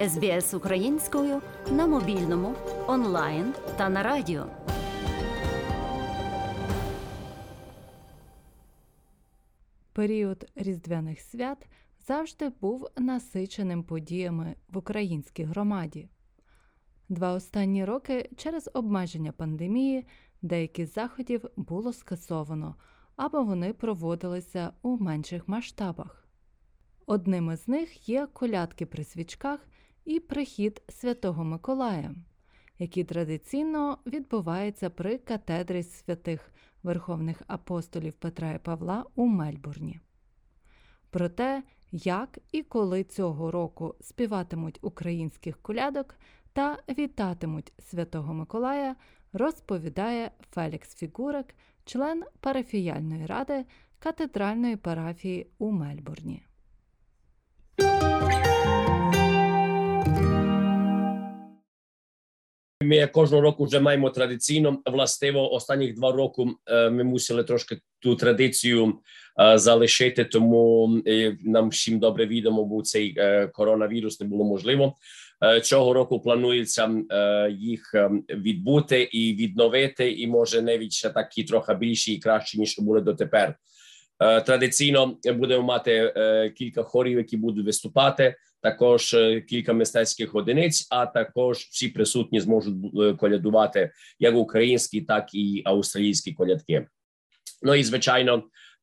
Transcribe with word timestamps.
СБС 0.00 0.54
українською 0.54 1.42
на 1.70 1.86
мобільному, 1.86 2.54
онлайн 2.86 3.54
та 3.76 3.88
на 3.88 4.02
радіо. 4.02 4.46
Період 9.92 10.50
різдвяних 10.54 11.20
свят 11.20 11.66
завжди 12.06 12.48
був 12.60 12.88
насиченим 12.96 13.82
подіями 13.82 14.56
в 14.68 14.78
українській 14.78 15.44
громаді. 15.44 16.08
Два 17.08 17.32
останні 17.32 17.84
роки 17.84 18.30
через 18.36 18.70
обмеження 18.74 19.32
пандемії 19.32 20.06
деякі 20.42 20.86
з 20.86 20.92
заходів 20.92 21.44
було 21.56 21.92
скасовано 21.92 22.76
або 23.16 23.44
вони 23.44 23.72
проводилися 23.72 24.72
у 24.82 24.98
менших 24.98 25.48
масштабах. 25.48 26.28
Одним 27.06 27.50
із 27.52 27.68
них 27.68 28.08
є 28.08 28.26
колядки 28.32 28.86
при 28.86 29.04
свічках 29.04 29.60
і 30.06 30.20
прихід 30.20 30.82
Святого 30.88 31.44
Миколая, 31.44 32.14
який 32.78 33.04
традиційно 33.04 33.98
відбувається 34.06 34.90
при 34.90 35.18
катедрі 35.18 35.82
святих 35.82 36.52
Верховних 36.82 37.42
апостолів 37.46 38.12
Петра 38.12 38.52
і 38.52 38.58
Павла 38.58 39.04
у 39.14 39.26
Мельбурні. 39.26 40.00
Про 41.10 41.28
те, 41.28 41.62
як 41.92 42.38
і 42.52 42.62
коли 42.62 43.04
цього 43.04 43.50
року 43.50 43.94
співатимуть 44.00 44.78
українських 44.82 45.62
колядок 45.62 46.14
та 46.52 46.82
вітатимуть 46.88 47.72
Святого 47.78 48.34
Миколая, 48.34 48.96
розповідає 49.32 50.30
Фелікс 50.50 50.94
Фігурик, 50.94 51.54
член 51.84 52.24
парафіяльної 52.40 53.26
ради 53.26 53.64
катедральної 53.98 54.76
парафії 54.76 55.46
у 55.58 55.70
Мельбурні. 55.70 56.42
Ми 62.86 63.06
кожного 63.06 63.42
року 63.42 63.64
вже 63.64 63.80
маємо 63.80 64.10
традиційно 64.10 64.82
властиво 64.86 65.52
останніх 65.52 65.94
два 65.94 66.12
роки 66.12 66.42
ми 66.90 67.04
мусили 67.04 67.44
трошки 67.44 67.78
ту 68.00 68.16
традицію 68.16 68.98
залишити, 69.54 70.24
тому 70.24 70.88
нам 71.44 71.68
всім 71.68 71.98
добре 71.98 72.26
відомо, 72.26 72.64
бо 72.64 72.82
цей 72.82 73.16
коронавірус 73.52 74.20
не 74.20 74.26
було 74.26 74.44
можливо. 74.44 74.94
Цього 75.62 75.92
року 75.92 76.20
планується 76.20 76.90
їх 77.58 77.94
відбути 78.28 79.02
і 79.02 79.34
відновити, 79.34 80.12
і 80.12 80.26
може 80.26 80.62
навіть 80.62 80.92
ще 80.92 81.10
такі 81.10 81.44
трохи 81.44 81.74
більші 81.74 82.14
і 82.14 82.18
кращі 82.18 82.58
ніж 82.58 82.78
були 82.78 83.00
дотепер. 83.00 83.54
Традиційно 84.46 85.16
будемо 85.34 85.62
мати 85.62 86.12
кілька 86.58 86.82
хорів, 86.82 87.18
які 87.18 87.36
будуть 87.36 87.66
виступати. 87.66 88.34
Також 88.66 89.14
е, 89.14 89.40
кілька 89.40 89.72
мистецьких 89.72 90.34
одиниць, 90.34 90.86
а 90.90 91.06
також 91.06 91.58
всі 91.58 91.88
присутні 91.88 92.40
зможуть 92.40 92.74
е, 93.00 93.12
колядувати 93.12 93.90
як 94.18 94.36
українські, 94.36 95.00
так 95.00 95.34
і 95.34 95.62
австралійські 95.64 96.32
колядки. 96.32 96.86
Ну 97.62 97.74
і 97.74 97.84
звичайно, 97.84 98.42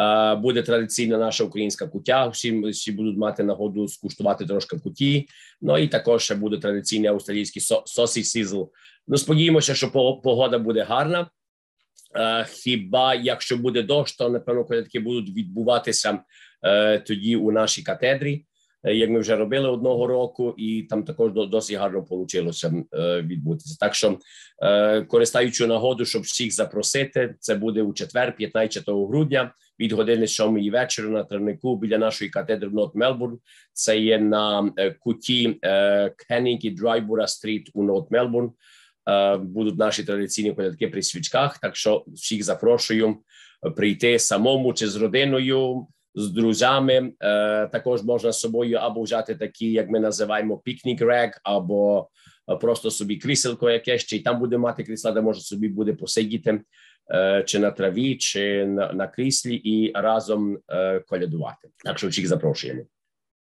е, 0.00 0.34
буде 0.34 0.62
традиційна 0.62 1.18
наша 1.18 1.44
українська 1.44 1.86
кутя. 1.86 2.26
Всі, 2.26 2.60
всі 2.60 2.92
будуть 2.92 3.16
мати 3.16 3.44
нагоду 3.44 3.88
скуштувати 3.88 4.46
трошки 4.46 4.78
куті. 4.78 5.28
Ну 5.60 5.78
і 5.78 5.88
також 5.88 6.22
ще 6.22 6.34
буде 6.34 6.58
традиційний 6.58 7.10
австралійський 7.10 7.62
сосі 7.86 8.24
сізл. 8.24 8.62
Ну 9.08 9.16
сподіваємося, 9.16 9.74
що 9.74 9.90
погода 10.22 10.58
буде 10.58 10.82
гарна. 10.82 11.30
Хіба 12.48 13.14
якщо 13.14 13.56
буде 13.56 13.82
дощ, 13.82 14.16
то 14.16 14.28
напевно 14.28 14.64
колядки 14.64 15.00
будуть 15.00 15.36
відбуватися 15.36 16.18
тоді 17.06 17.36
у 17.36 17.52
нашій 17.52 17.82
катедрі, 17.82 18.44
як 18.84 19.10
ми 19.10 19.20
вже 19.20 19.36
робили 19.36 19.68
одного 19.68 20.06
року, 20.06 20.54
і 20.56 20.82
там 20.82 21.04
також 21.04 21.32
до- 21.32 21.46
досить 21.46 21.76
гарно 21.76 22.06
вийшло 22.10 22.52
відбутися. 23.22 23.76
Так 23.80 23.94
що, 23.94 24.18
е, 24.62 25.02
користаючи 25.02 25.66
нагоду, 25.66 26.04
щоб 26.04 26.22
всіх 26.22 26.54
запросити, 26.54 27.34
це 27.40 27.54
буде 27.54 27.82
у 27.82 27.92
четвер, 27.92 28.36
15 28.36 29.06
грудня, 29.06 29.54
від 29.80 29.92
години 29.92 30.26
7 30.26 30.70
вечора 30.70 31.08
на 31.08 31.24
травнику 31.24 31.76
біля 31.76 31.98
нашої 31.98 32.30
катедри 32.30 32.68
в 32.68 32.74
North 32.74 32.94
Melbourne. 32.94 33.38
Це 33.72 33.98
є 33.98 34.18
на 34.18 34.72
е, 34.76 34.90
куті 34.90 35.58
е, 35.64 36.10
Canning 36.28 36.58
і 36.62 36.70
Dryburgh 36.70 37.26
Street 37.26 37.70
у 37.74 37.82
North 37.82 38.10
Melbourne. 38.10 38.52
Е, 39.08 39.36
будуть 39.36 39.78
наші 39.78 40.04
традиційні 40.04 40.52
колядки 40.52 40.88
при 40.88 41.02
свічках. 41.02 41.58
Так 41.58 41.76
що 41.76 42.04
всіх 42.08 42.44
запрошую 42.44 43.16
е, 43.66 43.70
прийти 43.70 44.18
самому 44.18 44.74
чи 44.74 44.88
з 44.88 44.96
родиною, 44.96 45.86
з 46.14 46.30
друзями. 46.30 47.12
Е, 47.20 47.66
Також 47.66 48.02
можна 48.02 48.32
з 48.32 48.40
собою 48.40 48.78
або 48.78 49.02
взяти 49.02 49.34
такі, 49.34 49.72
як 49.72 49.90
ми 49.90 50.00
називаємо, 50.00 50.58
пікнік 50.58 51.00
рек, 51.00 51.40
або 51.42 52.08
е, 52.50 52.56
просто 52.56 52.90
собі 52.90 53.16
кріселко 53.16 53.70
якесь, 53.70 54.04
чи 54.04 54.16
й 54.16 54.20
там 54.20 54.38
буде 54.38 54.58
мати 54.58 54.84
крісла, 54.84 55.12
де 55.12 55.20
може 55.20 55.40
собі 55.40 55.68
буде 55.68 55.92
посидіти, 55.92 56.60
е, 57.14 57.42
чи 57.46 57.58
на 57.58 57.70
траві, 57.70 58.16
чи 58.16 58.66
на, 58.66 58.92
на 58.92 59.08
кріслі, 59.08 59.54
і 59.54 59.92
разом 59.94 60.58
е, 60.68 61.00
колядувати. 61.00 61.68
Так 61.84 61.98
що 61.98 62.08
всіх 62.08 62.26
запрошуємо. 62.26 62.82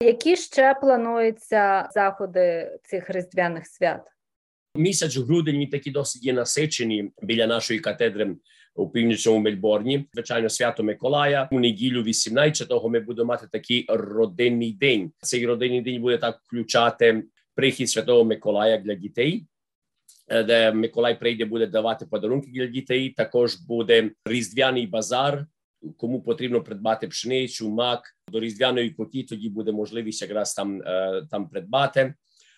Які 0.03 0.35
ще 0.35 0.73
плануються 0.81 1.89
заходи 1.93 2.77
цих 2.83 3.09
різдвяних 3.09 3.67
свят? 3.67 4.01
Місяць 4.75 5.17
грудень 5.17 5.57
він 5.57 5.69
такі 5.69 5.91
досить 5.91 6.23
є 6.23 6.33
насичені 6.33 7.11
біля 7.21 7.47
нашої 7.47 7.79
катедри 7.79 8.35
у 8.75 8.89
північному 8.89 9.39
Мельборні. 9.39 10.05
Звичайно, 10.13 10.49
свято 10.49 10.83
Миколая. 10.83 11.49
У 11.51 11.59
неділю 11.59 12.03
18-го 12.03 12.89
ми 12.89 12.99
будемо 12.99 13.27
мати 13.27 13.47
такий 13.51 13.85
родинний 13.89 14.73
день. 14.73 15.11
Цей 15.21 15.45
родинний 15.45 15.81
день 15.81 16.01
буде 16.01 16.17
так 16.17 16.41
включати 16.43 17.23
прихід 17.55 17.89
святого 17.89 18.23
Миколая 18.23 18.77
для 18.77 18.95
дітей. 18.95 19.45
е, 20.27 20.43
Де 20.43 20.71
Миколай 20.71 21.19
прийде, 21.19 21.45
буде 21.45 21.67
давати 21.67 22.05
подарунки 22.05 22.51
для 22.51 22.65
дітей. 22.65 23.09
Також 23.09 23.55
буде 23.55 24.11
різдвяний 24.25 24.87
базар. 24.87 25.45
Кому 25.97 26.21
потрібно 26.21 26.61
придбати 26.61 27.07
пшеницю, 27.07 27.69
мак 27.69 28.01
до 28.31 28.39
різдвяної 28.39 28.89
коті, 28.89 29.23
тоді 29.23 29.49
буде 29.49 29.71
можливість 29.71 30.21
якраз 30.21 30.53
там, 30.53 30.81
е, 30.81 31.21
там 31.31 31.49
придбати. 31.49 32.13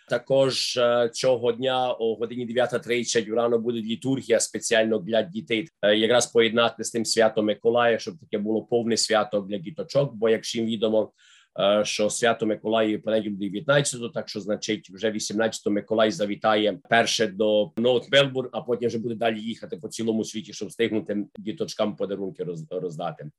Також 0.10 0.78
е, 0.78 1.10
цього 1.14 1.52
дня 1.52 1.92
о 2.00 2.16
годині 2.16 2.48
9.30 2.48 3.34
рано 3.34 3.60
буде 3.60 3.80
літургія 3.80 4.40
спеціально 4.40 5.00
для 5.00 5.22
дітей, 5.22 5.70
Е, 5.82 5.96
якраз 5.96 6.28
поєднати 6.28 6.84
з 6.84 6.92
тим 6.92 7.06
святом 7.06 7.46
Миколая, 7.46 8.00
щоб 8.00 8.20
таке 8.20 8.38
було 8.38 8.62
повне 8.64 8.98
свято 8.98 9.40
для 9.42 9.58
діточок. 9.58 10.14
Бо 10.16 10.30
як 10.30 10.44
всім 10.44 10.66
відомо, 10.66 11.12
е, 11.60 11.86
що 11.86 12.10
свято 12.10 12.46
Миколаїв 12.46 13.04
понеділок 13.04 13.38
19, 13.40 14.14
так 14.14 14.30
що 14.30 14.40
значить 14.40 14.90
вже 14.90 15.12
18 15.12 15.68
Миколай 15.70 16.12
завітає 16.12 16.80
перше 16.90 17.28
до 17.28 17.72
Ноут 17.78 18.12
Мелбурн, 18.12 18.50
а 18.52 18.62
потім 18.62 18.88
вже 18.88 19.00
буде 19.00 19.16
далі 19.16 19.40
їхати 19.42 19.78
по 19.78 19.88
цілому 19.88 20.24
світі, 20.24 20.54
щоб 20.54 20.68
встигнути 20.68 21.26
діточкам 21.38 21.96
подарунки 21.96 22.44
роз- 22.44 22.80
роздати. 22.80 23.32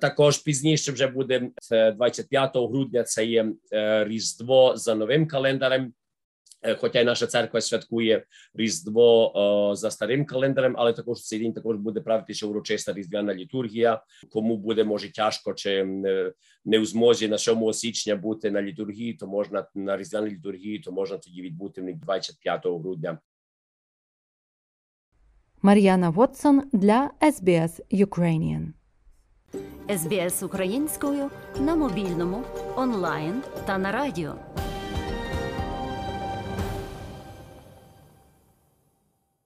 Також 0.00 0.38
пізніше 0.38 0.92
вже 0.92 1.06
буде 1.06 1.50
це 1.60 1.92
25 1.92 2.56
грудня. 2.56 3.02
Це 3.02 3.26
є 3.26 3.52
Різдво 4.06 4.76
за 4.76 4.94
новим 4.94 5.26
календарем. 5.26 5.92
Хоча 6.78 7.00
й 7.00 7.04
наша 7.04 7.26
церква 7.26 7.60
святкує 7.60 8.24
Різдво 8.54 9.38
о, 9.38 9.74
за 9.74 9.90
старим 9.90 10.24
календарем, 10.24 10.74
але 10.78 10.92
також 10.92 11.18
в 11.18 11.22
цей 11.22 11.38
день 11.38 11.52
також 11.52 11.76
буде 11.76 12.00
правитися 12.00 12.46
урочиста 12.46 12.92
різдвяна 12.92 13.34
літургія. 13.34 14.02
Кому 14.30 14.56
буде 14.56 14.84
може 14.84 15.12
тяжко 15.12 15.54
чи 15.54 15.84
не, 16.64 16.78
в 16.78 16.86
змозі 16.86 17.28
на 17.28 17.38
7 17.38 17.72
січня 17.72 18.16
бути 18.16 18.50
на 18.50 18.62
літургії, 18.62 19.14
то 19.14 19.26
можна 19.26 19.66
на 19.74 19.96
різдвяній 19.96 20.30
літургії, 20.30 20.78
то 20.78 20.92
можна 20.92 21.18
тоді 21.18 21.42
відбути 21.42 21.80
в 21.80 21.84
них 21.84 21.96
25 21.96 22.66
грудня. 22.66 23.18
Мар'яна 25.62 26.10
Вотсон 26.10 26.62
для 26.72 27.10
SBS 27.20 27.80
Ukrainian. 27.92 28.66
СБС 29.88 30.42
українською 30.42 31.30
на 31.60 31.76
мобільному, 31.76 32.42
онлайн 32.76 33.42
та 33.66 33.78
на 33.78 33.92
радіо. 33.92 34.34